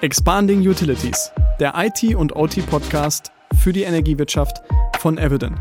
[0.00, 4.62] Expanding Utilities, der IT- und OT-Podcast für die Energiewirtschaft
[4.98, 5.58] von Eviden.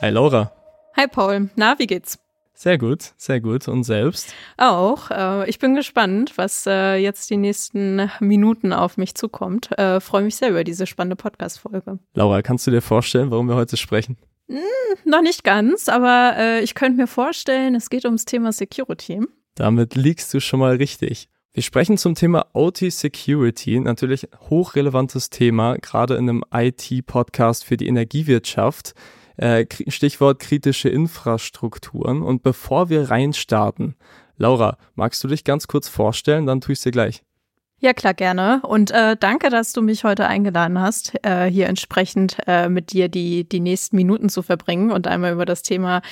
[0.00, 0.52] Hi Laura.
[0.96, 2.18] Hi Paul, na, wie geht's?
[2.54, 3.68] Sehr gut, sehr gut.
[3.68, 4.34] Und selbst?
[4.56, 5.12] Auch.
[5.12, 9.70] Äh, ich bin gespannt, was äh, jetzt die nächsten Minuten auf mich zukommt.
[9.78, 12.00] Äh, Freue mich sehr über diese spannende Podcast-Folge.
[12.14, 14.16] Laura, kannst du dir vorstellen, warum wir heute sprechen?
[14.48, 14.58] Hm,
[15.04, 19.20] noch nicht ganz, aber äh, ich könnte mir vorstellen, es geht ums Thema Security.
[19.54, 21.28] Damit liegst du schon mal richtig.
[21.52, 27.88] Wir sprechen zum Thema OT Security, natürlich hochrelevantes Thema, gerade in einem IT-Podcast für die
[27.88, 28.94] Energiewirtschaft.
[29.38, 32.22] Äh, Stichwort kritische Infrastrukturen.
[32.22, 33.94] Und bevor wir reinstarten,
[34.36, 36.46] Laura, magst du dich ganz kurz vorstellen?
[36.46, 37.22] Dann tue ich dir gleich.
[37.80, 38.60] Ja, klar, gerne.
[38.64, 43.08] Und äh, danke, dass du mich heute eingeladen hast, äh, hier entsprechend äh, mit dir
[43.08, 46.02] die, die nächsten Minuten zu verbringen und einmal über das Thema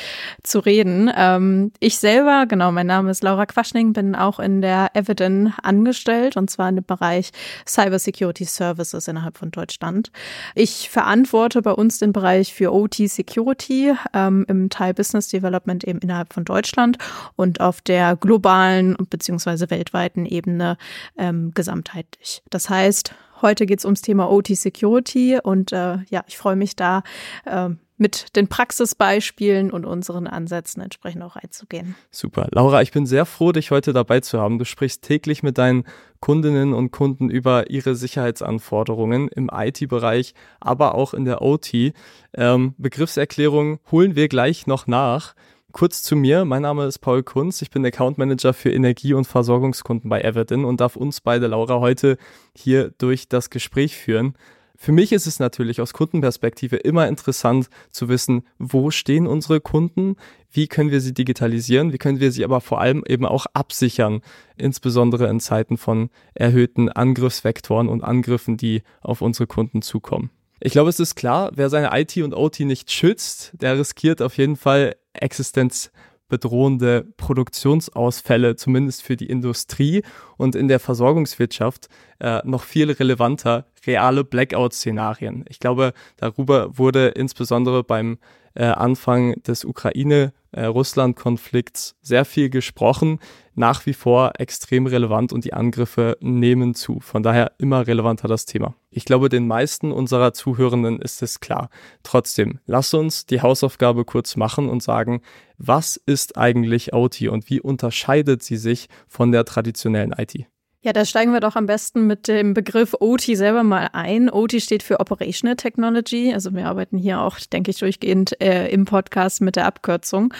[0.44, 1.10] zu reden.
[1.12, 6.36] Ähm, ich selber, genau, mein Name ist Laura Quaschning, bin auch in der Eviden angestellt
[6.36, 7.32] und zwar in dem Bereich
[7.66, 10.12] Cyber Security Services innerhalb von Deutschland.
[10.54, 15.98] Ich verantworte bei uns den Bereich für OT Security ähm, im Teil Business Development eben
[15.98, 16.96] innerhalb von Deutschland
[17.34, 20.78] und auf der globalen beziehungsweise weltweiten Ebene
[21.18, 22.42] ähm, gesamtheitlich.
[22.50, 23.12] Das heißt,
[23.42, 27.02] heute geht es ums Thema OT Security und äh, ja, ich freue mich da
[27.44, 31.94] äh, mit den Praxisbeispielen und unseren Ansätzen entsprechend auch einzugehen.
[32.10, 32.46] Super.
[32.52, 34.58] Laura, ich bin sehr froh, dich heute dabei zu haben.
[34.58, 35.84] Du sprichst täglich mit deinen
[36.20, 41.92] Kundinnen und Kunden über ihre Sicherheitsanforderungen im IT-Bereich, aber auch in der OT.
[42.34, 45.34] Ähm, Begriffserklärung holen wir gleich noch nach.
[45.76, 49.26] Kurz zu mir, mein Name ist Paul Kunz, ich bin Account Manager für Energie- und
[49.26, 52.16] Versorgungskunden bei Everton und darf uns beide, Laura, heute
[52.56, 54.36] hier durch das Gespräch führen.
[54.74, 60.16] Für mich ist es natürlich aus Kundenperspektive immer interessant zu wissen, wo stehen unsere Kunden,
[60.50, 64.22] wie können wir sie digitalisieren, wie können wir sie aber vor allem eben auch absichern,
[64.56, 70.30] insbesondere in Zeiten von erhöhten Angriffsvektoren und Angriffen, die auf unsere Kunden zukommen.
[70.58, 74.38] Ich glaube, es ist klar, wer seine IT und OT nicht schützt, der riskiert auf
[74.38, 80.02] jeden Fall existenzbedrohende Produktionsausfälle, zumindest für die Industrie
[80.36, 81.88] und in der Versorgungswirtschaft
[82.20, 85.44] äh, noch viel relevanter reale Blackout-Szenarien.
[85.48, 88.18] Ich glaube, darüber wurde insbesondere beim
[88.54, 93.20] äh, Anfang des Ukraine-Russland-Konflikts äh, sehr viel gesprochen.
[93.54, 97.00] Nach wie vor extrem relevant und die Angriffe nehmen zu.
[97.00, 98.74] Von daher immer relevanter das Thema.
[98.90, 101.70] Ich glaube, den meisten unserer Zuhörenden ist es klar.
[102.02, 105.22] Trotzdem, lass uns die Hausaufgabe kurz machen und sagen,
[105.56, 110.46] was ist eigentlich OT und wie unterscheidet sie sich von der traditionellen IT?
[110.86, 114.30] Ja, da steigen wir doch am besten mit dem Begriff OT selber mal ein.
[114.30, 116.32] OT steht für Operational Technology.
[116.32, 120.32] Also wir arbeiten hier auch, denke ich, durchgehend äh, im Podcast mit der Abkürzung.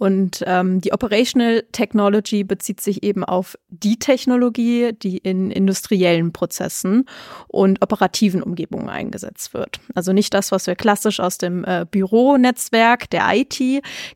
[0.00, 7.04] Und ähm, die Operational Technology bezieht sich eben auf die Technologie, die in industriellen Prozessen
[7.48, 9.78] und operativen Umgebungen eingesetzt wird.
[9.94, 13.60] Also nicht das, was wir klassisch aus dem äh, Büronetzwerk der IT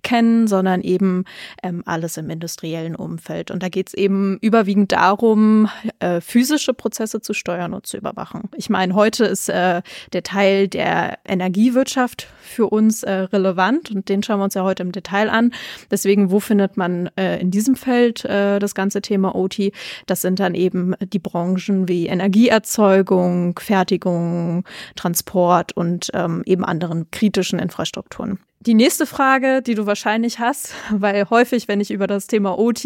[0.03, 1.25] kennen, sondern eben
[1.63, 3.51] ähm, alles im industriellen Umfeld.
[3.51, 5.69] Und da geht es eben überwiegend darum,
[5.99, 8.49] äh, physische Prozesse zu steuern und zu überwachen.
[8.57, 9.83] Ich meine, heute ist äh,
[10.15, 14.83] der Teil der Energiewirtschaft für uns äh, relevant und den schauen wir uns ja heute
[14.83, 15.53] im Detail an.
[15.91, 19.73] Deswegen, wo findet man äh, in diesem Feld äh, das ganze Thema OT?
[20.07, 24.65] Das sind dann eben die Branchen wie Energieerzeugung, Fertigung,
[24.97, 28.39] Transport und ähm, eben anderen kritischen Infrastrukturen.
[28.67, 32.85] Die nächste Frage, die du wahrscheinlich hast, weil häufig, wenn ich über das Thema OT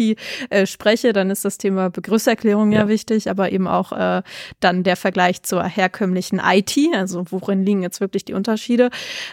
[0.49, 4.21] äh, spreche, dann ist das Thema Begriffserklärung ja, ja wichtig, aber eben auch äh,
[4.59, 8.89] dann der Vergleich zur herkömmlichen IT, also worin liegen jetzt wirklich die Unterschiede,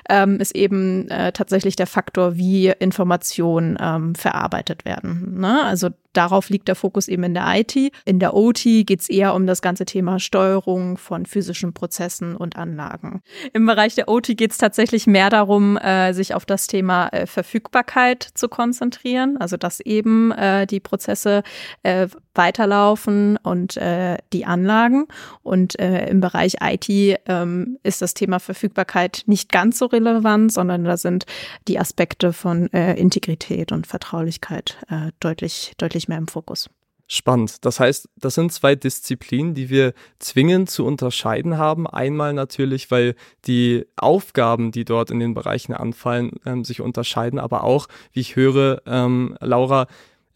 [0.09, 5.41] ähm, ist eben äh, tatsächlich der Faktor, wie Informationen ähm, verarbeitet werden.
[5.41, 5.63] Ne?
[5.65, 7.77] Also Darauf liegt der Fokus eben in der IT.
[8.07, 12.57] In der OT geht es eher um das ganze Thema Steuerung von physischen Prozessen und
[12.57, 13.21] Anlagen.
[13.53, 17.27] Im Bereich der OT geht es tatsächlich mehr darum, äh, sich auf das Thema äh,
[17.27, 19.37] Verfügbarkeit zu konzentrieren.
[19.39, 21.43] Also dass eben äh, die Prozesse
[21.83, 25.09] äh, weiterlaufen und äh, die Anlagen.
[25.43, 26.89] Und äh, im Bereich IT
[27.27, 31.27] ähm, ist das Thema Verfügbarkeit nicht ganz so relevant, sondern da sind
[31.69, 34.79] die Aspekte von Integrität und Vertraulichkeit
[35.21, 36.71] deutlich, deutlich nicht mehr im Fokus.
[37.09, 37.65] Spannend.
[37.65, 41.87] Das heißt, das sind zwei Disziplinen, die wir zwingend zu unterscheiden haben.
[41.87, 43.15] Einmal natürlich, weil
[43.45, 48.35] die Aufgaben, die dort in den Bereichen anfallen, ähm, sich unterscheiden, aber auch, wie ich
[48.35, 49.87] höre, ähm, Laura,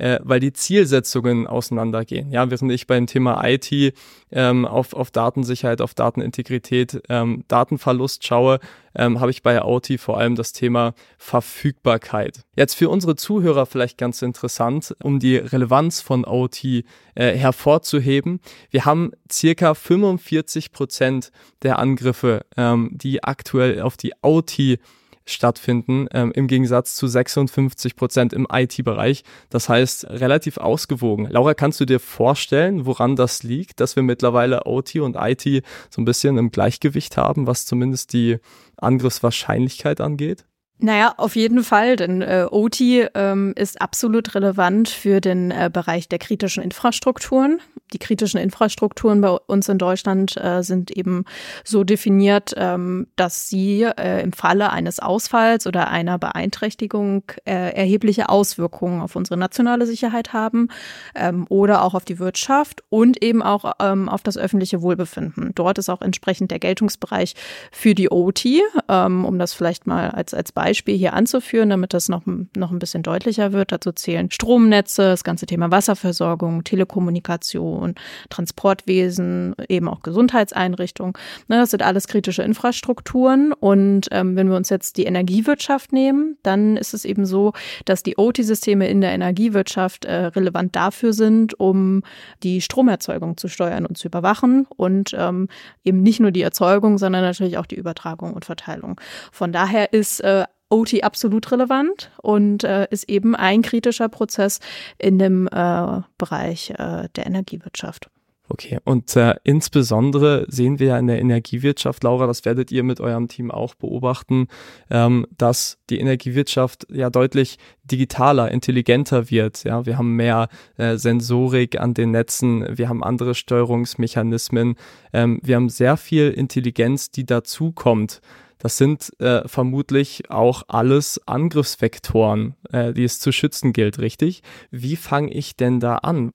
[0.01, 2.31] äh, weil die Zielsetzungen auseinandergehen.
[2.31, 3.95] Ja, während ich beim Thema IT
[4.33, 8.61] ähm, auf, auf Datensicherheit, auf Datenintegrität, ähm, Datenverlust schaue,
[8.95, 12.41] ähm, habe ich bei OT vor allem das Thema Verfügbarkeit.
[12.57, 16.83] Jetzt für unsere Zuhörer vielleicht ganz interessant, um die Relevanz von OT äh,
[17.15, 18.41] hervorzuheben.
[18.71, 21.31] Wir haben circa 45 Prozent
[21.63, 24.79] der Angriffe, ähm, die aktuell auf die OT
[25.27, 29.25] stattfinden, ähm, im Gegensatz zu 56 Prozent im IT-Bereich.
[29.49, 31.29] Das heißt, relativ ausgewogen.
[31.31, 36.01] Laura, kannst du dir vorstellen, woran das liegt, dass wir mittlerweile OT und IT so
[36.01, 38.39] ein bisschen im Gleichgewicht haben, was zumindest die
[38.77, 40.45] Angriffswahrscheinlichkeit angeht?
[40.83, 46.09] Naja, auf jeden Fall, denn äh, OT ähm, ist absolut relevant für den äh, Bereich
[46.09, 47.61] der kritischen Infrastrukturen.
[47.93, 51.27] Die kritischen Infrastrukturen bei uns in Deutschland äh, sind eben
[51.65, 58.31] so definiert, ähm, dass sie äh, im Falle eines Ausfalls oder einer Beeinträchtigung äh, erhebliche
[58.31, 60.69] Auswirkungen auf unsere nationale Sicherheit haben
[61.15, 65.51] ähm, oder auch auf die Wirtschaft und eben auch ähm, auf das öffentliche Wohlbefinden.
[65.55, 67.35] Dort ist auch entsprechend der Geltungsbereich
[67.71, 68.47] für die OT,
[68.89, 72.23] ähm, um das vielleicht mal als, als Beispiel Beispiel hier anzuführen, damit das noch,
[72.57, 73.73] noch ein bisschen deutlicher wird.
[73.73, 77.97] Dazu zählen Stromnetze, das ganze Thema Wasserversorgung, Telekommunikation,
[78.29, 81.15] Transportwesen, eben auch Gesundheitseinrichtungen.
[81.49, 83.53] Ne, das sind alles kritische Infrastrukturen.
[83.53, 87.53] Und ähm, wenn wir uns jetzt die Energiewirtschaft nehmen, dann ist es eben so,
[87.85, 92.05] dass die OT-Systeme in der Energiewirtschaft äh, relevant dafür sind, um
[92.45, 95.49] die Stromerzeugung zu steuern und zu überwachen und ähm,
[95.83, 99.01] eben nicht nur die Erzeugung, sondern natürlich auch die Übertragung und Verteilung.
[99.33, 104.61] Von daher ist äh, OT absolut relevant und äh, ist eben ein kritischer Prozess
[104.99, 108.09] in dem äh, Bereich äh, der Energiewirtschaft.
[108.53, 112.99] Okay, und äh, insbesondere sehen wir ja in der Energiewirtschaft, Laura, das werdet ihr mit
[112.99, 114.49] eurem Team auch beobachten,
[114.91, 119.63] ähm, dass die Energiewirtschaft ja deutlich digitaler, intelligenter wird.
[119.63, 124.75] Ja, wir haben mehr äh, Sensorik an den Netzen, wir haben andere Steuerungsmechanismen,
[125.13, 128.21] ähm, wir haben sehr viel Intelligenz, die dazukommt.
[128.61, 134.43] Das sind äh, vermutlich auch alles Angriffsvektoren, äh, die es zu schützen gilt, richtig?
[134.71, 136.31] Wie fange ich denn da an?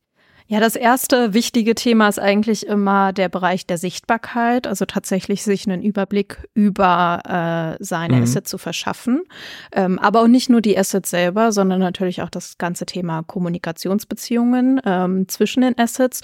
[0.47, 5.68] Ja, das erste wichtige Thema ist eigentlich immer der Bereich der Sichtbarkeit, also tatsächlich sich
[5.68, 8.24] einen Überblick über äh, seine mhm.
[8.24, 9.24] Assets zu verschaffen.
[9.71, 14.80] Ähm, aber auch nicht nur die Assets selber, sondern natürlich auch das ganze Thema Kommunikationsbeziehungen
[14.86, 16.21] ähm, zwischen den Assets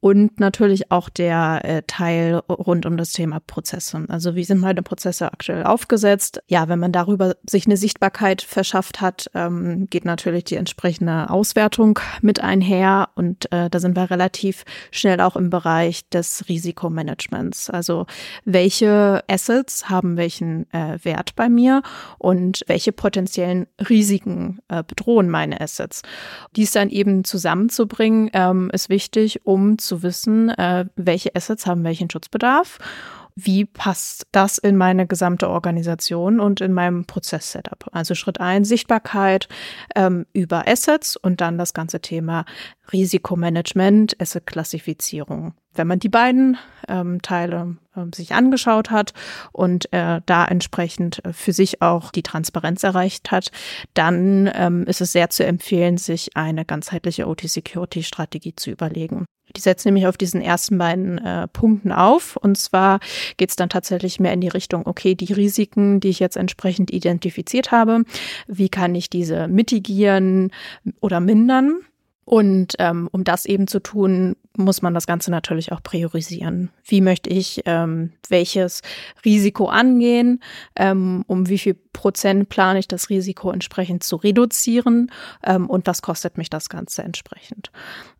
[0.00, 4.04] und natürlich auch der äh, Teil rund um das Thema Prozesse.
[4.08, 6.40] Also wie sind meine Prozesse aktuell aufgesetzt?
[6.46, 11.98] Ja, wenn man darüber sich eine Sichtbarkeit verschafft hat, ähm, geht natürlich die entsprechende Auswertung
[12.22, 17.70] mit einher und äh, da sind wir relativ schnell auch im Bereich des Risikomanagements.
[17.70, 18.06] Also
[18.44, 21.82] welche Assets haben welchen äh, Wert bei mir
[22.18, 26.02] und welche potenziellen Risiken äh, bedrohen meine Assets?
[26.56, 32.10] Dies dann eben zusammenzubringen, ähm, ist wichtig, um zu wissen, äh, welche Assets haben welchen
[32.10, 32.78] Schutzbedarf
[33.40, 37.88] wie passt das in meine gesamte Organisation und in meinem Prozess-Setup.
[37.92, 39.48] Also Schritt eins Sichtbarkeit
[39.94, 42.44] ähm, über Assets und dann das ganze Thema
[42.92, 45.54] Risikomanagement, Asset-Klassifizierung.
[45.72, 46.56] Wenn man die beiden
[46.88, 49.12] ähm, Teile ähm, sich angeschaut hat
[49.52, 53.52] und äh, da entsprechend für sich auch die Transparenz erreicht hat,
[53.94, 59.26] dann ähm, ist es sehr zu empfehlen, sich eine ganzheitliche OT-Security-Strategie zu überlegen.
[59.56, 62.36] Die setzt nämlich auf diesen ersten beiden äh, Punkten auf.
[62.36, 63.00] Und zwar
[63.36, 66.90] geht es dann tatsächlich mehr in die Richtung, okay, die Risiken, die ich jetzt entsprechend
[66.90, 68.04] identifiziert habe,
[68.46, 70.50] wie kann ich diese mitigieren
[71.00, 71.80] oder mindern?
[72.28, 76.68] Und ähm, um das eben zu tun, muss man das Ganze natürlich auch priorisieren.
[76.84, 78.82] Wie möchte ich ähm, welches
[79.24, 80.42] Risiko angehen?
[80.76, 85.10] Ähm, um wie viel Prozent plane ich das Risiko entsprechend zu reduzieren?
[85.42, 87.70] Ähm, und was kostet mich das Ganze entsprechend?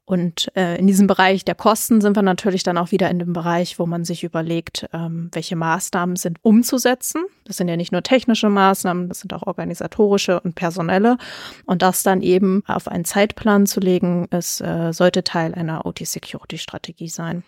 [0.08, 3.34] Und äh, in diesem Bereich der Kosten sind wir natürlich dann auch wieder in dem
[3.34, 7.26] Bereich, wo man sich überlegt, ähm, welche Maßnahmen sind umzusetzen.
[7.44, 11.18] Das sind ja nicht nur technische Maßnahmen, das sind auch organisatorische und personelle.
[11.66, 17.10] Und das dann eben auf einen Zeitplan zu legen, ist, äh, sollte Teil einer OT-Security-Strategie
[17.10, 17.42] sein.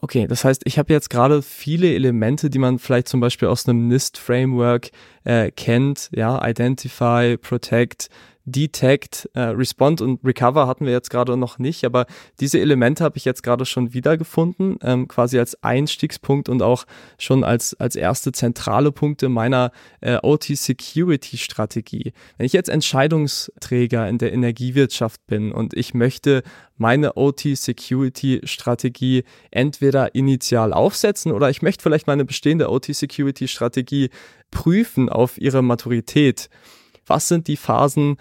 [0.00, 3.68] Okay, das heißt, ich habe jetzt gerade viele Elemente, die man vielleicht zum Beispiel aus
[3.68, 4.90] einem NIST-Framework
[5.24, 8.08] äh, kennt, ja, Identify, Protect,
[8.46, 12.04] Detect, äh, Respond und Recover hatten wir jetzt gerade noch nicht, aber
[12.40, 16.84] diese Elemente habe ich jetzt gerade schon wiedergefunden, ähm, quasi als Einstiegspunkt und auch
[17.18, 22.12] schon als, als erste zentrale Punkte meiner äh, OT-Security-Strategie.
[22.36, 26.42] Wenn ich jetzt Entscheidungsträger in der Energiewirtschaft bin und ich möchte
[26.76, 34.10] meine OT-Security-Strategie entweder initial aufsetzen oder ich möchte vielleicht meine bestehende OT-Security-Strategie
[34.50, 36.50] prüfen auf ihre Maturität,
[37.06, 38.16] was sind die Phasen,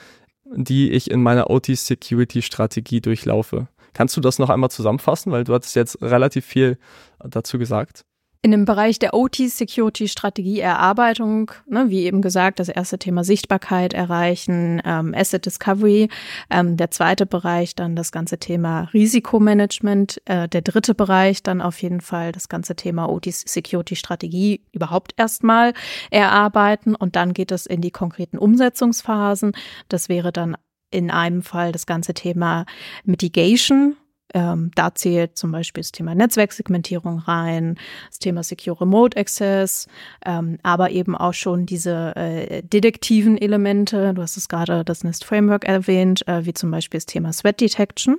[0.46, 3.68] die ich in meiner OT-Security-Strategie durchlaufe.
[3.94, 6.78] Kannst du das noch einmal zusammenfassen, weil du hattest jetzt relativ viel
[7.20, 8.06] dazu gesagt?
[8.46, 15.16] In dem Bereich der OT-Security-Strategie-Erarbeitung, ne, wie eben gesagt, das erste Thema Sichtbarkeit erreichen, ähm,
[15.16, 16.10] Asset Discovery.
[16.50, 20.22] Ähm, der zweite Bereich dann das ganze Thema Risikomanagement.
[20.26, 25.74] Äh, der dritte Bereich dann auf jeden Fall das ganze Thema OT-Security-Strategie überhaupt erstmal
[26.12, 26.96] erarbeiten.
[26.96, 29.54] Und dann geht es in die konkreten Umsetzungsphasen.
[29.88, 30.58] Das wäre dann
[30.92, 32.66] in einem Fall das ganze Thema
[33.06, 33.96] Mitigation,
[34.34, 37.78] ähm, da zählt zum Beispiel das Thema Netzwerksegmentierung rein,
[38.10, 39.88] das Thema Secure Remote Access,
[40.26, 44.14] ähm, aber eben auch schon diese äh, detektiven Elemente.
[44.14, 47.62] Du hast es gerade das NIST Framework erwähnt, äh, wie zum Beispiel das Thema Sweat
[47.62, 48.18] Detection.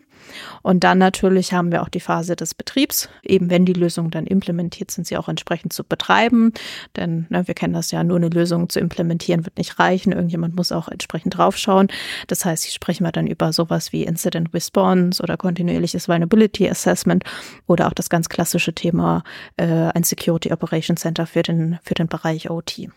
[0.62, 3.08] Und dann natürlich haben wir auch die Phase des Betriebs.
[3.22, 6.52] Eben wenn die Lösungen dann implementiert sind, sie auch entsprechend zu betreiben.
[6.96, 10.12] Denn ne, wir kennen das ja, nur eine Lösung zu implementieren wird nicht reichen.
[10.12, 11.88] Irgendjemand muss auch entsprechend draufschauen.
[12.26, 16.68] Das heißt, hier sprechen wir dann über sowas wie Incident Response oder kontinuierliches das Vulnerability
[16.68, 17.24] Assessment
[17.66, 19.22] oder auch das ganz klassische Thema
[19.56, 22.88] äh, ein Security Operation Center für den, für den Bereich OT.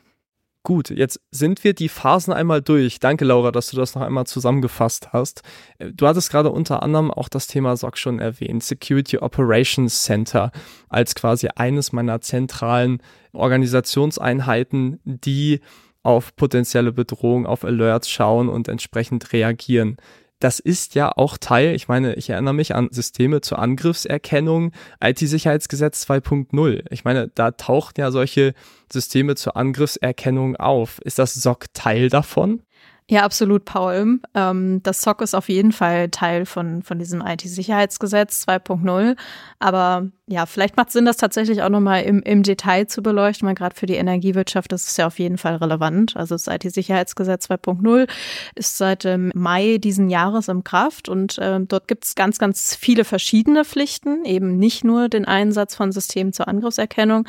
[0.63, 2.99] Gut, jetzt sind wir die Phasen einmal durch.
[2.99, 5.41] Danke, Laura, dass du das noch einmal zusammengefasst hast.
[5.79, 10.51] Du hattest gerade unter anderem auch das Thema SOC schon erwähnt, Security Operations Center,
[10.89, 15.61] als quasi eines meiner zentralen Organisationseinheiten, die
[16.03, 19.95] auf potenzielle Bedrohungen, auf Alerts schauen und entsprechend reagieren
[20.39, 26.03] das ist ja auch Teil, ich meine, ich erinnere mich an Systeme zur Angriffserkennung, IT-Sicherheitsgesetz
[26.09, 26.85] 2.0.
[26.91, 28.53] Ich meine, da tauchen ja solche
[28.91, 30.99] Systeme zur Angriffserkennung auf.
[30.99, 32.61] Ist das SOC Teil davon?
[33.09, 34.19] Ja, absolut, Paul.
[34.33, 39.15] Ähm, das SOC ist auf jeden Fall Teil von, von diesem IT-Sicherheitsgesetz 2.0.
[39.59, 43.47] Aber ja, vielleicht macht es Sinn, das tatsächlich auch nochmal im, im Detail zu beleuchten,
[43.47, 46.17] weil gerade für die Energiewirtschaft ist es ja auf jeden Fall relevant.
[46.17, 48.09] Also das IT-Sicherheitsgesetz 2.0
[48.55, 52.75] ist seit ähm, Mai diesen Jahres in Kraft und äh, dort gibt es ganz, ganz
[52.75, 57.25] viele verschiedene Pflichten, eben nicht nur den Einsatz von Systemen zur Angriffserkennung,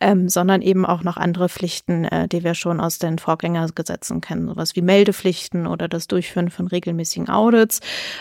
[0.00, 4.46] ähm, sondern eben auch noch andere Pflichten, äh, die wir schon aus den Vorgängergesetzen kennen,
[4.46, 7.80] sowas wie Meldepflichten oder das Durchführen von regelmäßigen Audits,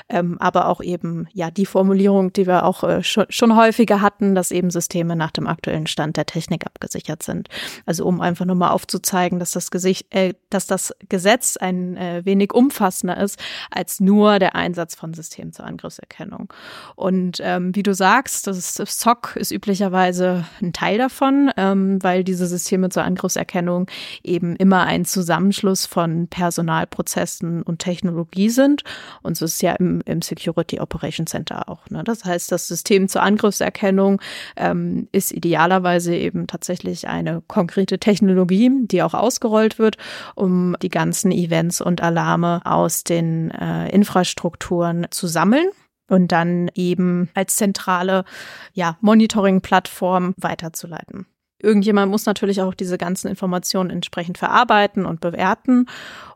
[0.09, 4.14] ähm, aber auch eben ja die Formulierung, die wir auch äh, schon, schon häufiger hatten,
[4.15, 7.49] hatten, dass eben Systeme nach dem aktuellen Stand der Technik abgesichert sind.
[7.85, 12.21] Also um einfach nur mal aufzuzeigen, dass das, Gesicht, äh, dass das Gesetz ein äh,
[12.23, 13.39] wenig umfassender ist
[13.71, 16.51] als nur der Einsatz von Systemen zur Angriffserkennung.
[16.95, 22.47] Und ähm, wie du sagst, das SOC ist üblicherweise ein Teil davon, ähm, weil diese
[22.47, 23.87] Systeme zur Angriffserkennung
[24.23, 28.83] eben immer ein Zusammenschluss von Personalprozessen und Technologie sind.
[29.23, 31.89] Und so ist es ja im, im Security Operation Center auch.
[31.89, 32.03] Ne?
[32.03, 34.21] Das heißt, das System zur Angriffserkennung Anwendung
[34.55, 39.97] ähm, ist idealerweise eben tatsächlich eine konkrete Technologie, die auch ausgerollt wird,
[40.35, 45.67] um die ganzen Events und Alarme aus den äh, Infrastrukturen zu sammeln
[46.07, 48.25] und dann eben als zentrale
[48.73, 51.25] ja, Monitoring-Plattform weiterzuleiten.
[51.57, 55.87] Irgendjemand muss natürlich auch diese ganzen Informationen entsprechend verarbeiten und bewerten.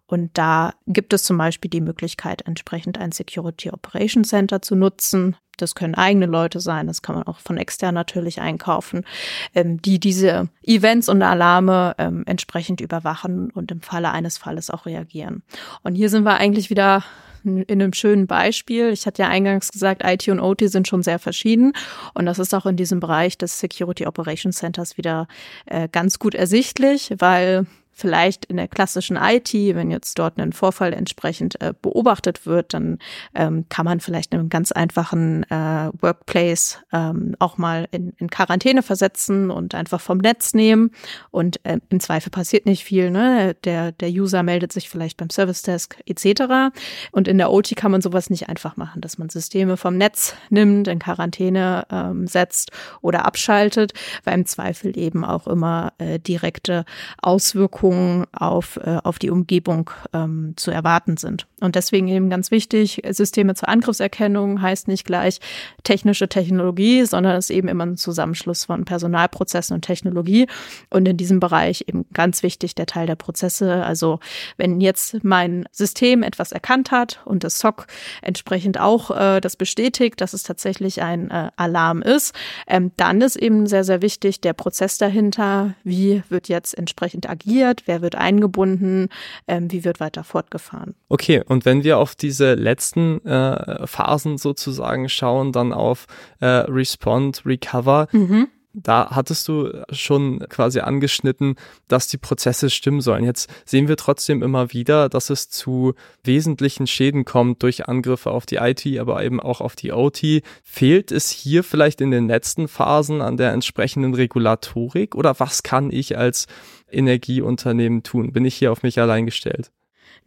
[0.09, 5.35] Und da gibt es zum Beispiel die Möglichkeit, entsprechend ein Security Operation Center zu nutzen.
[5.57, 9.05] Das können eigene Leute sein, das kann man auch von extern natürlich einkaufen,
[9.53, 14.87] ähm, die diese Events und Alarme ähm, entsprechend überwachen und im Falle eines Falles auch
[14.87, 15.43] reagieren.
[15.83, 17.03] Und hier sind wir eigentlich wieder
[17.43, 18.89] in einem schönen Beispiel.
[18.89, 21.73] Ich hatte ja eingangs gesagt, IT und OT sind schon sehr verschieden.
[22.13, 25.27] Und das ist auch in diesem Bereich des Security Operations Centers wieder
[25.65, 27.65] äh, ganz gut ersichtlich, weil
[28.00, 33.00] vielleicht in der klassischen IT, wenn jetzt dort ein Vorfall entsprechend äh, beobachtet wird, dann
[33.36, 38.82] ähm, kann man vielleicht einen ganz einfachen äh, Workplace ähm, auch mal in, in Quarantäne
[38.82, 40.91] versetzen und einfach vom Netz nehmen.
[41.32, 43.12] Und äh, im Zweifel passiert nicht viel.
[43.12, 43.56] Ne?
[43.65, 46.74] Der, der User meldet sich vielleicht beim Service Desk etc.
[47.12, 50.36] Und in der OT kann man sowas nicht einfach machen, dass man Systeme vom Netz
[50.50, 56.86] nimmt, in Quarantäne ähm, setzt oder abschaltet, weil im Zweifel eben auch immer äh, direkte
[57.22, 61.48] Auswirkungen Auswirkungen auf, äh, auf die Umgebung ähm, zu erwarten sind.
[61.60, 65.39] Und deswegen eben ganz wichtig, Systeme zur Angriffserkennung heißt nicht gleich
[65.84, 70.48] technische Technologie, sondern es ist eben immer ein Zusammenschluss von Personalprozessen und Technologie.
[70.89, 73.84] Und in diesem Bereich eben ganz wichtig der Teil der Prozesse.
[73.86, 74.19] Also
[74.58, 77.88] wenn jetzt mein System etwas erkannt hat und das SOC
[78.22, 82.34] entsprechend auch äh, das bestätigt, dass es tatsächlich ein äh, Alarm ist,
[82.67, 85.74] ähm, dann ist eben sehr, sehr wichtig der Prozess dahinter.
[85.84, 87.78] Wie wird jetzt entsprechend agiert?
[87.86, 89.09] Wer wird eingebunden,
[89.48, 90.95] ähm, wie wird weiter fortgefahren.
[91.09, 96.05] Okay, und wenn wir auf diese letzten äh, Phasen sozusagen schauen, dann auf
[96.39, 98.48] äh, Respond, Recover, mhm.
[98.74, 101.55] Da hattest du schon quasi angeschnitten,
[101.88, 103.24] dass die Prozesse stimmen sollen.
[103.24, 108.45] Jetzt sehen wir trotzdem immer wieder, dass es zu wesentlichen Schäden kommt durch Angriffe auf
[108.45, 110.43] die IT, aber eben auch auf die OT.
[110.63, 115.91] Fehlt es hier vielleicht in den letzten Phasen an der entsprechenden Regulatorik oder was kann
[115.91, 116.45] ich als
[116.91, 118.34] Energieunternehmen tun?
[118.34, 119.72] Bin ich hier auf mich allein gestellt?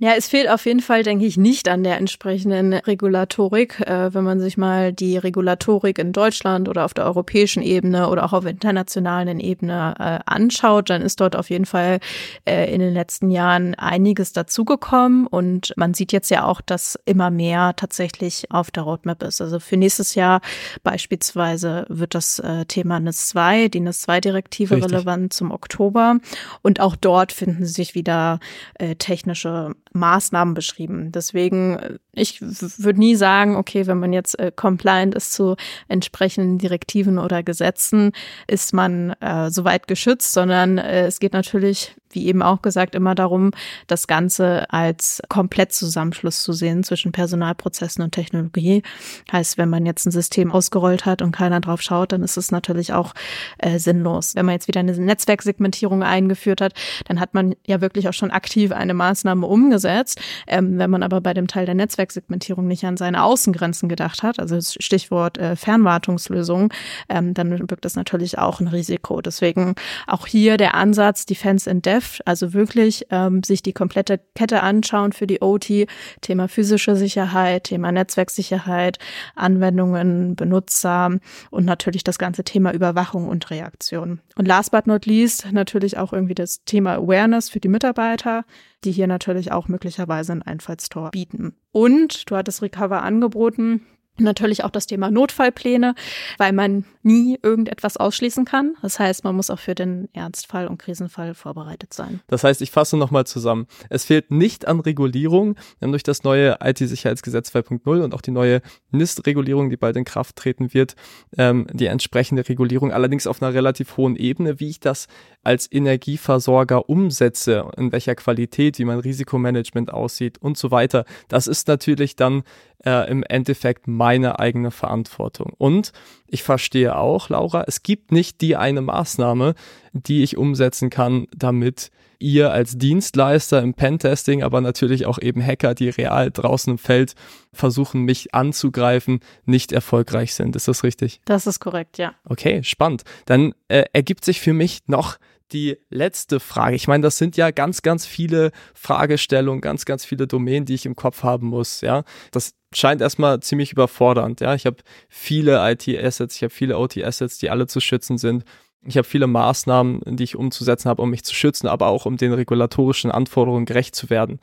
[0.03, 3.79] Ja, es fehlt auf jeden Fall, denke ich, nicht an der entsprechenden Regulatorik.
[3.87, 8.25] Äh, wenn man sich mal die Regulatorik in Deutschland oder auf der europäischen Ebene oder
[8.25, 12.01] auch auf internationalen Ebene äh, anschaut, dann ist dort auf jeden Fall
[12.47, 15.29] äh, in den letzten Jahren einiges dazugekommen.
[15.29, 19.41] Und man sieht jetzt ja auch, dass immer mehr tatsächlich auf der Roadmap ist.
[19.41, 20.41] Also für nächstes Jahr
[20.83, 26.19] beispielsweise wird das äh, Thema NIS 2, die NIS 2-Direktive relevant zum Oktober.
[26.61, 28.41] Und auch dort finden sich wieder
[28.81, 31.13] äh, technische Maßnahmen beschrieben.
[31.13, 35.57] Deswegen, äh, ich würde nie sagen, okay, wenn man jetzt äh, compliant ist zu
[35.89, 38.13] entsprechenden Direktiven oder Gesetzen,
[38.47, 43.15] ist man äh, soweit geschützt, sondern äh, es geht natürlich wie eben auch gesagt, immer
[43.15, 43.51] darum,
[43.87, 48.83] das Ganze als Komplettzusammenschluss zu sehen zwischen Personalprozessen und Technologie.
[49.31, 52.51] Heißt, wenn man jetzt ein System ausgerollt hat und keiner drauf schaut, dann ist es
[52.51, 53.15] natürlich auch
[53.59, 54.35] äh, sinnlos.
[54.35, 56.75] Wenn man jetzt wieder eine Netzwerksegmentierung eingeführt hat,
[57.07, 60.21] dann hat man ja wirklich auch schon aktiv eine Maßnahme umgesetzt.
[60.47, 64.39] Ähm, wenn man aber bei dem Teil der Netzwerksegmentierung nicht an seine Außengrenzen gedacht hat,
[64.39, 66.73] also Stichwort äh, Fernwartungslösung,
[67.09, 69.21] ähm, dann wirkt das natürlich auch ein Risiko.
[69.21, 69.75] Deswegen
[70.07, 75.13] auch hier der Ansatz Defense in Chef, also wirklich ähm, sich die komplette Kette anschauen
[75.13, 75.87] für die OT,
[76.21, 78.99] Thema physische Sicherheit, Thema Netzwerksicherheit,
[79.37, 81.11] Anwendungen, Benutzer
[81.51, 84.21] und natürlich das ganze Thema Überwachung und Reaktion.
[84.37, 88.45] Und last but not least natürlich auch irgendwie das Thema Awareness für die Mitarbeiter,
[88.85, 91.55] die hier natürlich auch möglicherweise ein Einfallstor bieten.
[91.71, 93.83] Und du hattest Recover angeboten,
[94.19, 95.95] Natürlich auch das Thema Notfallpläne,
[96.37, 98.75] weil man nie irgendetwas ausschließen kann.
[98.83, 102.21] Das heißt, man muss auch für den Ernstfall und Krisenfall vorbereitet sein.
[102.27, 103.67] Das heißt, ich fasse nochmal zusammen.
[103.89, 105.57] Es fehlt nicht an Regulierung.
[105.81, 108.61] Haben durch das neue IT-Sicherheitsgesetz 2.0 und auch die neue
[108.91, 110.95] NIST-Regulierung, die bald in Kraft treten wird,
[111.39, 115.07] ähm, die entsprechende Regulierung, allerdings auf einer relativ hohen Ebene, wie ich das
[115.43, 121.05] als Energieversorger umsetze, in welcher Qualität, wie mein Risikomanagement aussieht und so weiter.
[121.29, 122.43] Das ist natürlich dann
[122.85, 125.53] äh, im Endeffekt meine eigene Verantwortung.
[125.59, 125.93] Und
[126.27, 129.55] ich verstehe auch, Laura, es gibt nicht die eine Maßnahme,
[129.93, 131.91] die ich umsetzen kann, damit
[132.23, 137.15] ihr als Dienstleister im Pentesting, aber natürlich auch eben Hacker, die real draußen im Feld
[137.53, 140.57] versuchen, mich anzugreifen, nicht erfolgreich sind.
[140.57, 141.21] Ist das richtig?
[141.25, 142.15] Das ist korrekt, ja.
[142.25, 143.03] Okay, spannend.
[143.27, 145.19] Dann äh, ergibt sich für mich noch
[145.53, 146.77] die letzte Frage.
[146.77, 150.87] Ich meine, das sind ja ganz, ganz viele Fragestellungen, ganz, ganz viele Domänen, die ich
[150.87, 151.81] im Kopf haben muss.
[151.81, 154.41] Ja, das scheint erstmal ziemlich überfordernd.
[154.41, 158.45] Ja, ich habe viele IT-Assets, ich habe viele OT-Assets, die alle zu schützen sind.
[158.85, 162.17] Ich habe viele Maßnahmen, die ich umzusetzen habe, um mich zu schützen, aber auch um
[162.17, 164.41] den regulatorischen Anforderungen gerecht zu werden.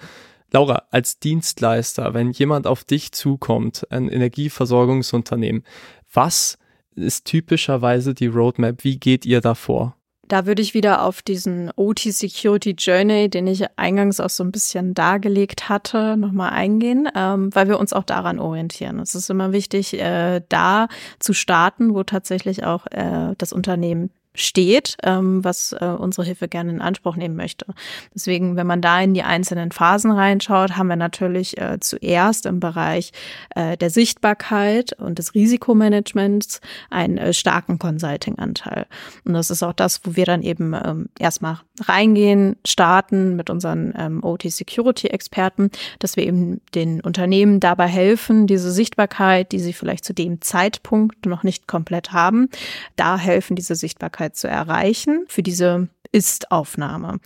[0.52, 5.64] Laura, als Dienstleister, wenn jemand auf dich zukommt, ein Energieversorgungsunternehmen,
[6.12, 6.58] was
[6.96, 8.84] ist typischerweise die Roadmap?
[8.84, 9.96] Wie geht ihr davor?
[10.30, 14.52] Da würde ich wieder auf diesen OT Security Journey, den ich eingangs auch so ein
[14.52, 19.00] bisschen dargelegt hatte, nochmal eingehen, ähm, weil wir uns auch daran orientieren.
[19.00, 20.88] Es ist immer wichtig, äh, da
[21.18, 26.72] zu starten, wo tatsächlich auch äh, das Unternehmen steht, ähm, was äh, unsere Hilfe gerne
[26.72, 27.66] in Anspruch nehmen möchte.
[28.14, 32.60] Deswegen, wenn man da in die einzelnen Phasen reinschaut, haben wir natürlich äh, zuerst im
[32.60, 33.12] Bereich
[33.56, 36.62] äh, der Sichtbarkeit und des Risikomanagements
[36.92, 38.86] einen äh, starken Consulting-Anteil.
[39.26, 43.94] Und das ist auch das, wo wir dann eben ähm, erstmal reingehen, starten mit unseren
[43.98, 50.14] ähm, OT-Security-Experten, dass wir eben den Unternehmen dabei helfen, diese Sichtbarkeit, die sie vielleicht zu
[50.14, 52.50] dem Zeitpunkt noch nicht komplett haben,
[52.96, 57.20] da helfen, diese Sichtbarkeit zu erreichen für diese Ist-Aufnahme.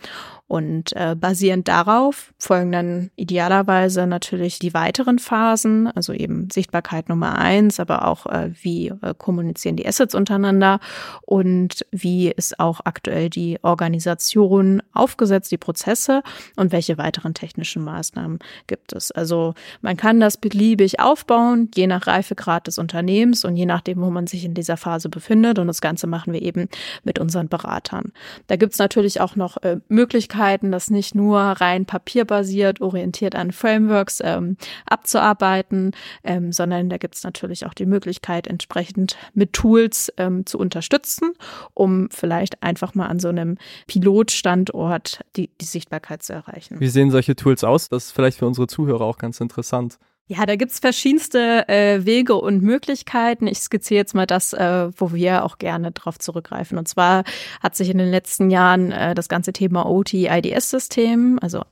[0.46, 7.38] Und äh, basierend darauf folgen dann idealerweise natürlich die weiteren Phasen, also eben Sichtbarkeit Nummer
[7.38, 10.80] eins, aber auch äh, wie äh, kommunizieren die Assets untereinander
[11.22, 16.22] und wie ist auch aktuell die Organisation aufgesetzt, die Prozesse
[16.56, 19.10] und welche weiteren technischen Maßnahmen gibt es.
[19.12, 24.10] Also man kann das beliebig aufbauen, je nach Reifegrad des Unternehmens und je nachdem, wo
[24.10, 25.58] man sich in dieser Phase befindet.
[25.58, 26.68] Und das Ganze machen wir eben
[27.02, 28.12] mit unseren Beratern.
[28.46, 33.34] Da gibt es natürlich auch noch äh, Möglichkeiten, Möglichkeiten, das nicht nur rein papierbasiert, orientiert
[33.34, 34.56] an Frameworks ähm,
[34.86, 40.58] abzuarbeiten, ähm, sondern da gibt es natürlich auch die Möglichkeit, entsprechend mit Tools ähm, zu
[40.58, 41.32] unterstützen,
[41.74, 43.56] um vielleicht einfach mal an so einem
[43.86, 46.80] Pilotstandort die, die Sichtbarkeit zu erreichen.
[46.80, 47.88] Wie sehen solche Tools aus?
[47.88, 49.98] Das ist vielleicht für unsere Zuhörer auch ganz interessant.
[50.26, 53.46] Ja, da gibt's verschiedenste äh, Wege und Möglichkeiten.
[53.46, 56.78] Ich skizziere jetzt mal das, äh, wo wir auch gerne drauf zurückgreifen.
[56.78, 57.24] Und zwar
[57.62, 61.62] hat sich in den letzten Jahren äh, das ganze Thema OT-IDS-System, also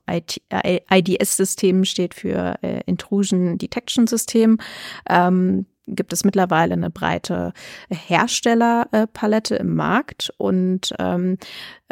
[0.51, 4.59] IDS-System steht für äh, Intrusion Detection System,
[5.09, 7.53] ähm, gibt es mittlerweile eine breite
[7.91, 11.39] Herstellerpalette im Markt und ähm,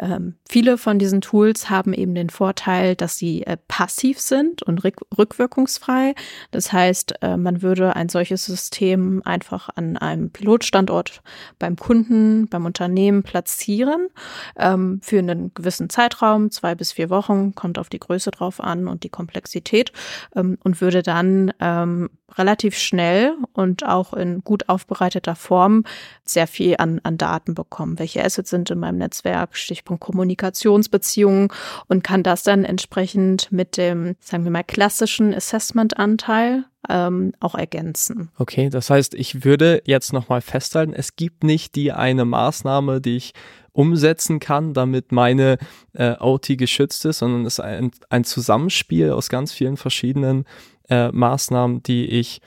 [0.01, 4.83] ähm, viele von diesen Tools haben eben den Vorteil, dass sie äh, passiv sind und
[4.83, 6.15] rückwirkungsfrei.
[6.49, 11.21] Das heißt, äh, man würde ein solches System einfach an einem Pilotstandort
[11.59, 14.07] beim Kunden, beim Unternehmen platzieren
[14.57, 18.87] ähm, für einen gewissen Zeitraum, zwei bis vier Wochen, kommt auf die Größe drauf an
[18.87, 19.91] und die Komplexität
[20.35, 25.83] ähm, und würde dann ähm, relativ schnell und auch in gut aufbereiteter Form
[26.23, 27.99] sehr viel an, an Daten bekommen.
[27.99, 29.55] Welche Assets sind in meinem Netzwerk?
[29.55, 31.49] Stichpunkt Kommunikationsbeziehungen
[31.87, 38.29] und kann das dann entsprechend mit dem, sagen wir mal, klassischen Assessment-Anteil ähm, auch ergänzen.
[38.37, 43.17] Okay, das heißt, ich würde jetzt nochmal festhalten, es gibt nicht die eine Maßnahme, die
[43.17, 43.33] ich
[43.73, 45.57] umsetzen kann, damit meine
[45.93, 50.45] äh, OT geschützt ist, sondern es ist ein, ein Zusammenspiel aus ganz vielen verschiedenen
[50.89, 52.41] äh, Maßnahmen, die ich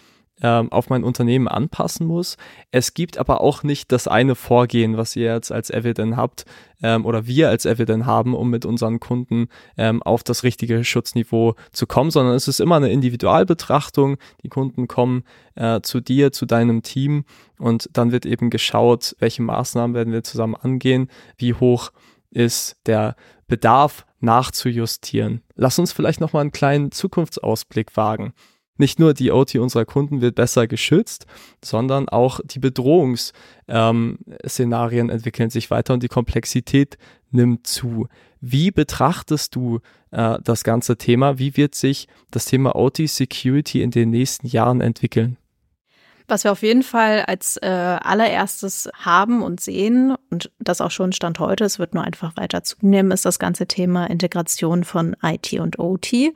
[0.45, 2.37] ähm, auf mein Unternehmen anpassen muss.
[2.71, 6.45] Es gibt aber auch nicht das eine Vorgehen, was ihr jetzt als Evident habt
[6.83, 11.55] ähm, oder wir als Evident haben, um mit unseren Kunden ähm, auf das richtige Schutzniveau
[11.73, 14.19] zu kommen, sondern es ist immer eine Individualbetrachtung.
[14.43, 17.25] Die Kunden kommen äh, zu dir, zu deinem Team
[17.59, 21.91] und dann wird eben geschaut, welche Maßnahmen werden wir zusammen angehen, wie hoch
[22.31, 23.17] ist der
[23.49, 25.41] Bedarf nachzujustieren.
[25.55, 28.35] Lass uns vielleicht noch mal einen kleinen Zukunftsausblick wagen.
[28.77, 31.27] Nicht nur die OT unserer Kunden wird besser geschützt,
[31.63, 36.99] sondern auch die Bedrohungsszenarien ähm, entwickeln sich weiter und die Komplexität
[37.31, 38.09] nimmt zu.
[38.41, 41.39] Wie betrachtest du äh, das ganze Thema?
[41.39, 45.37] Wie wird sich das Thema OT Security in den nächsten Jahren entwickeln?
[46.27, 51.13] Was wir auf jeden Fall als äh, allererstes haben und sehen und das auch schon
[51.13, 55.53] Stand heute, es wird nur einfach weiter zunehmen, ist das ganze Thema Integration von IT
[55.61, 56.33] und OT.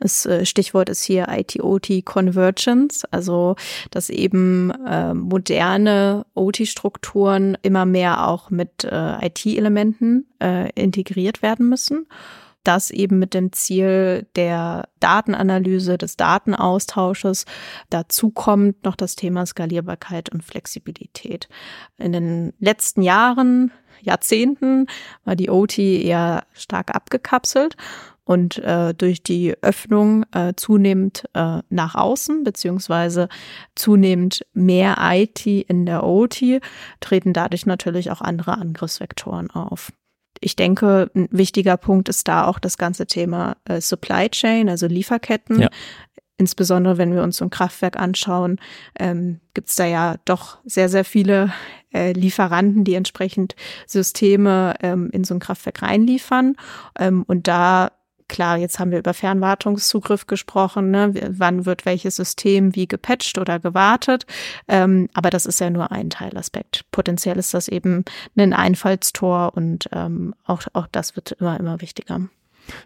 [0.00, 3.54] Das äh, Stichwort ist hier IT-OT Convergence, also
[3.92, 12.06] dass eben äh, moderne OT-Strukturen immer mehr auch mit äh, IT-Elementen äh, integriert werden müssen
[12.64, 17.44] das eben mit dem Ziel der Datenanalyse, des Datenaustausches.
[17.90, 21.48] Dazu kommt noch das Thema Skalierbarkeit und Flexibilität.
[21.96, 24.86] In den letzten Jahren, Jahrzehnten
[25.24, 27.76] war die OT eher stark abgekapselt
[28.28, 33.28] und äh, durch die Öffnung äh, zunehmend äh, nach außen beziehungsweise
[33.74, 36.60] zunehmend mehr IT in der OT
[37.00, 39.92] treten dadurch natürlich auch andere Angriffsvektoren auf
[40.40, 44.86] ich denke, ein wichtiger Punkt ist da auch das ganze Thema äh, Supply Chain, also
[44.86, 45.62] Lieferketten.
[45.62, 45.68] Ja.
[46.36, 48.60] Insbesondere wenn wir uns so ein Kraftwerk anschauen,
[48.98, 51.52] ähm, gibt es da ja doch sehr, sehr viele
[51.92, 56.54] äh, Lieferanten, die entsprechend Systeme ähm, in so ein Kraftwerk reinliefern.
[56.96, 57.90] Ähm, und da
[58.28, 61.12] klar, jetzt haben wir über Fernwartungszugriff gesprochen, ne?
[61.30, 64.26] wann wird welches System wie gepatcht oder gewartet,
[64.68, 66.84] ähm, aber das ist ja nur ein Teilaspekt.
[66.92, 68.04] Potenziell ist das eben
[68.36, 72.28] ein Einfallstor und ähm, auch, auch das wird immer, immer wichtiger.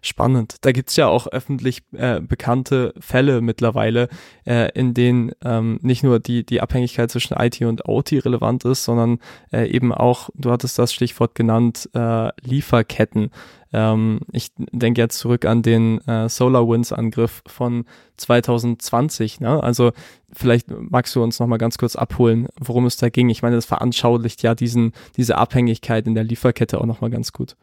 [0.01, 0.57] Spannend.
[0.63, 4.09] Da gibt's ja auch öffentlich äh, bekannte Fälle mittlerweile,
[4.47, 8.85] äh, in denen ähm, nicht nur die, die Abhängigkeit zwischen IT und OT relevant ist,
[8.85, 9.19] sondern
[9.53, 13.31] äh, eben auch, du hattest das Stichwort genannt, äh, Lieferketten.
[13.73, 17.85] Ähm, ich denke jetzt zurück an den äh, SolarWinds-Angriff von
[18.17, 19.41] 2020.
[19.41, 19.63] Ne?
[19.63, 19.93] Also
[20.33, 23.29] vielleicht magst du uns noch mal ganz kurz abholen, worum es da ging.
[23.29, 27.33] Ich meine, das veranschaulicht ja diesen, diese Abhängigkeit in der Lieferkette auch noch mal ganz
[27.33, 27.57] gut.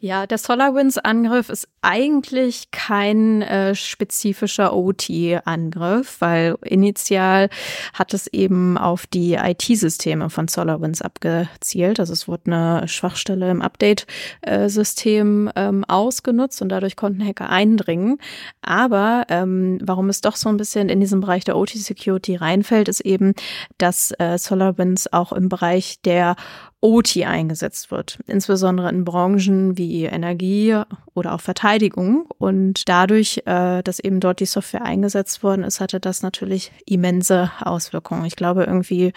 [0.00, 7.48] Ja, der SolarWinds-Angriff ist eigentlich kein äh, spezifischer OT-Angriff, weil initial
[7.92, 12.00] hat es eben auf die IT-Systeme von SolarWinds abgezielt.
[12.00, 18.18] Also es wurde eine Schwachstelle im Update-System ähm, ausgenutzt und dadurch konnten Hacker eindringen.
[18.62, 23.00] Aber ähm, warum es doch so ein bisschen in diesem Bereich der OT-Security reinfällt, ist
[23.00, 23.34] eben,
[23.78, 26.36] dass äh, SolarWinds auch im Bereich der
[26.84, 30.78] OT eingesetzt wird, insbesondere in Branchen wie Energie
[31.14, 32.26] oder auch Verteidigung.
[32.36, 37.50] Und dadurch, äh, dass eben dort die Software eingesetzt worden ist, hatte das natürlich immense
[37.62, 38.26] Auswirkungen.
[38.26, 39.14] Ich glaube irgendwie,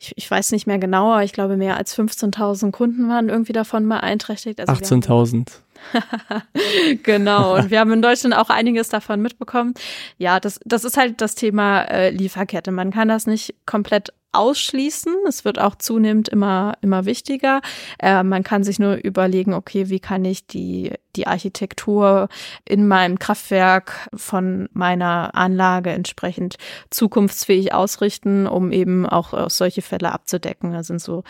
[0.00, 3.88] ich, ich weiß nicht mehr genauer, ich glaube mehr als 15.000 Kunden waren irgendwie davon
[3.88, 4.58] beeinträchtigt.
[4.58, 5.50] Also 18.000.
[7.04, 7.54] genau.
[7.54, 9.74] Und wir haben in Deutschland auch einiges davon mitbekommen.
[10.16, 12.72] Ja, das, das ist halt das Thema äh, Lieferkette.
[12.72, 15.14] Man kann das nicht komplett ausschließen.
[15.26, 17.60] Es wird auch zunehmend immer, immer wichtiger.
[17.98, 22.28] Äh, man kann sich nur überlegen, okay, wie kann ich die, die Architektur
[22.64, 26.56] in meinem Kraftwerk von meiner Anlage entsprechend
[26.90, 30.72] zukunftsfähig ausrichten, um eben auch solche Fälle abzudecken.
[30.72, 31.24] Da sind so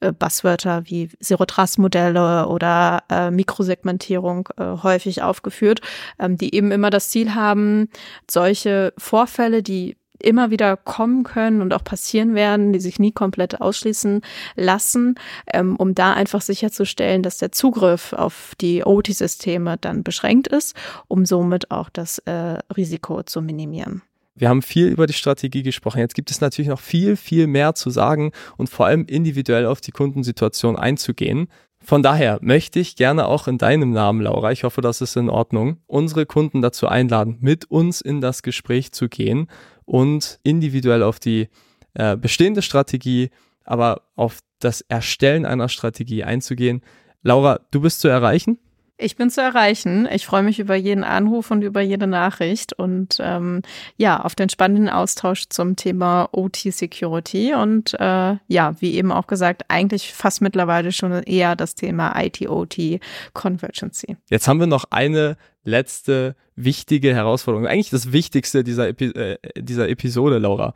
[0.00, 5.80] äh, Buzzwörter wie Zero-Trust-Modelle oder äh, Mikrosegmentierung äh, häufig aufgeführt,
[6.18, 7.88] ähm, die eben immer das Ziel haben,
[8.30, 13.60] solche Vorfälle, die immer wieder kommen können und auch passieren werden, die sich nie komplett
[13.60, 14.22] ausschließen
[14.54, 15.16] lassen,
[15.52, 20.76] ähm, um da einfach sicherzustellen, dass der Zugriff auf die OT-Systeme dann beschränkt ist,
[21.08, 24.02] um somit auch das äh, Risiko zu minimieren.
[24.38, 25.98] Wir haben viel über die Strategie gesprochen.
[25.98, 29.80] Jetzt gibt es natürlich noch viel, viel mehr zu sagen und vor allem individuell auf
[29.80, 31.48] die Kundensituation einzugehen.
[31.82, 35.30] Von daher möchte ich gerne auch in deinem Namen, Laura, ich hoffe, das ist in
[35.30, 39.46] Ordnung, unsere Kunden dazu einladen, mit uns in das Gespräch zu gehen
[39.86, 41.48] und individuell auf die
[41.94, 43.30] äh, bestehende Strategie,
[43.64, 46.82] aber auf das Erstellen einer Strategie einzugehen.
[47.22, 48.58] Laura, du bist zu erreichen?
[48.98, 50.08] Ich bin zu erreichen.
[50.10, 53.60] Ich freue mich über jeden Anruf und über jede Nachricht und ähm,
[53.98, 59.26] ja, auf den spannenden Austausch zum Thema OT Security und äh, ja, wie eben auch
[59.26, 63.00] gesagt, eigentlich fast mittlerweile schon eher das Thema IT-OT
[63.34, 64.16] Convergency.
[64.30, 69.90] Jetzt haben wir noch eine letzte wichtige Herausforderung, eigentlich das Wichtigste dieser, Epi äh, dieser
[69.90, 70.72] Episode, Laura.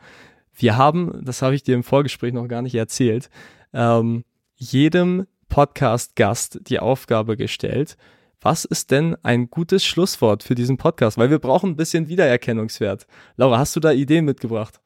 [0.54, 3.30] Wir haben, das habe ich dir im Vorgespräch noch gar nicht erzählt,
[3.72, 4.24] ähm,
[4.56, 7.98] jedem Podcast-Gast die Aufgabe gestellt,
[8.40, 11.18] was ist denn ein gutes Schlusswort für diesen Podcast?
[11.18, 13.06] Weil wir brauchen ein bisschen Wiedererkennungswert.
[13.36, 14.80] Laura, hast du da Ideen mitgebracht?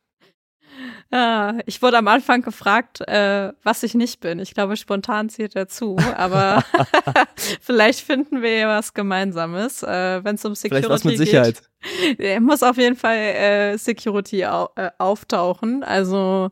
[1.13, 4.41] Ja, ich wurde am Anfang gefragt, äh, was ich nicht bin.
[4.41, 6.65] Ich glaube, spontan zählt dazu, aber
[7.61, 11.63] vielleicht finden wir ja was Gemeinsames, äh, wenn es um Security vielleicht was mit Sicherheit.
[12.01, 12.19] geht.
[12.19, 15.85] Er muss auf jeden Fall äh, Security au äh, auftauchen.
[15.85, 16.51] Also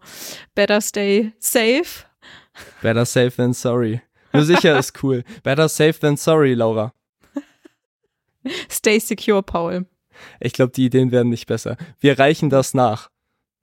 [0.54, 2.04] better stay safe
[2.82, 4.02] Better safe than sorry.
[4.32, 5.24] Nur sicher ist cool.
[5.42, 6.92] Better safe than sorry, Laura.
[8.70, 9.86] Stay secure, Paul.
[10.40, 11.76] Ich glaube, die Ideen werden nicht besser.
[12.00, 13.10] Wir reichen das nach.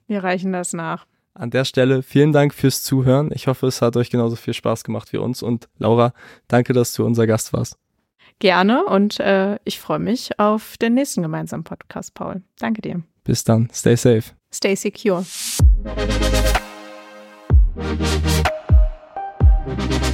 [0.07, 1.05] Wir reichen das nach.
[1.33, 3.29] An der Stelle vielen Dank fürs Zuhören.
[3.33, 5.41] Ich hoffe, es hat euch genauso viel Spaß gemacht wie uns.
[5.43, 6.13] Und Laura,
[6.47, 7.77] danke, dass du unser Gast warst.
[8.39, 12.41] Gerne und äh, ich freue mich auf den nächsten gemeinsamen Podcast, Paul.
[12.57, 13.03] Danke dir.
[13.23, 13.69] Bis dann.
[13.73, 14.23] Stay safe.
[14.51, 15.25] Stay secure.
[19.75, 20.08] Thank you.